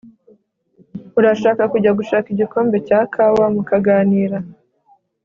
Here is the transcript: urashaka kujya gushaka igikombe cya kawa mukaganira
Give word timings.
urashaka 1.19 1.63
kujya 1.73 1.91
gushaka 1.99 2.27
igikombe 2.33 2.77
cya 2.87 2.99
kawa 3.13 3.45
mukaganira 3.53 4.37